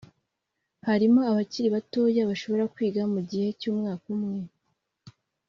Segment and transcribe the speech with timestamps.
[0.87, 4.39] harimo abakiri batoya bashobora kwiga mu gihe cy’umwaka umwe